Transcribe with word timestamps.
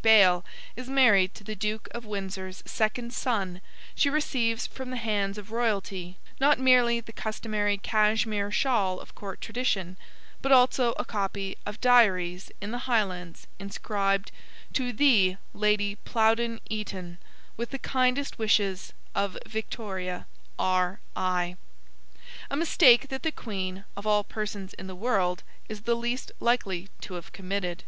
Bayle 0.00 0.44
is 0.76 0.88
married 0.88 1.34
to 1.34 1.42
the 1.42 1.56
Duke 1.56 1.88
of 1.90 2.04
Windsor's 2.06 2.62
second 2.64 3.12
son 3.12 3.60
she 3.96 4.08
receives 4.08 4.64
from 4.64 4.90
the 4.92 4.96
hands 4.96 5.36
of 5.36 5.50
royalty 5.50 6.16
not 6.38 6.60
merely 6.60 7.00
the 7.00 7.10
customary 7.12 7.76
Cashmere 7.76 8.52
shawl 8.52 9.00
of 9.00 9.16
Court 9.16 9.40
tradition, 9.40 9.96
but 10.40 10.52
also 10.52 10.92
a 10.98 11.04
copy 11.04 11.58
of 11.66 11.80
Diaries 11.80 12.52
in 12.60 12.70
the 12.70 12.86
Highlands 12.86 13.48
inscribed 13.58 14.30
'To 14.72 14.92
the 14.92 15.36
Lady 15.52 15.96
Plowden 16.04 16.60
Eton, 16.70 17.18
with 17.56 17.70
the 17.70 17.78
kindest 17.80 18.38
wishes 18.38 18.92
of 19.16 19.36
Victoria 19.48 20.28
R.I.', 20.60 21.56
a 22.48 22.56
mistake 22.56 23.08
that 23.08 23.24
the 23.24 23.32
Queen, 23.32 23.82
of 23.96 24.06
all 24.06 24.22
persons 24.22 24.74
in 24.74 24.86
the 24.86 24.94
world, 24.94 25.42
is 25.68 25.80
the 25.82 25.96
least 25.96 26.30
likely 26.38 26.88
to 27.00 27.14
have 27.14 27.32
committed. 27.32 27.82